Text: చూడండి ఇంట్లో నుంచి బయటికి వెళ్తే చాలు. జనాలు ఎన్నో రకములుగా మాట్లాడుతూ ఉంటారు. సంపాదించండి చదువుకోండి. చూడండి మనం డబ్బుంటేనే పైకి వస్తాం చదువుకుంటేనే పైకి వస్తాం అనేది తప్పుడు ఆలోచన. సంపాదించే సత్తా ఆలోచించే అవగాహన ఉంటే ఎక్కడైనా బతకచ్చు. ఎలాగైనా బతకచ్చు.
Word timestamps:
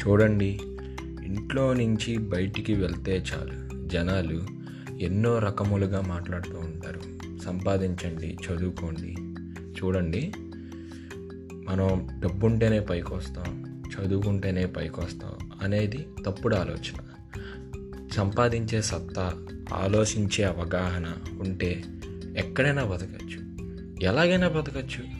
చూడండి 0.00 0.60
ఇంట్లో 1.24 1.74
నుంచి 1.74 2.18
బయటికి 2.18 2.74
వెళ్తే 2.74 3.24
చాలు. 3.32 3.88
జనాలు 3.88 4.46
ఎన్నో 5.00 5.38
రకములుగా 5.38 6.00
మాట్లాడుతూ 6.00 6.58
ఉంటారు. 6.58 7.00
సంపాదించండి 7.42 8.38
చదువుకోండి. 8.46 9.16
చూడండి 9.60 10.32
మనం 11.68 12.08
డబ్బుంటేనే 12.20 12.80
పైకి 12.80 13.14
వస్తాం 13.14 13.82
చదువుకుంటేనే 13.84 14.66
పైకి 14.66 15.00
వస్తాం 15.00 15.50
అనేది 15.62 16.06
తప్పుడు 16.26 16.56
ఆలోచన. 16.56 16.98
సంపాదించే 18.12 18.82
సత్తా 18.82 19.46
ఆలోచించే 19.74 20.44
అవగాహన 20.44 21.14
ఉంటే 21.40 21.84
ఎక్కడైనా 22.36 22.84
బతకచ్చు. 22.84 23.40
ఎలాగైనా 24.02 24.48
బతకచ్చు. 24.48 25.19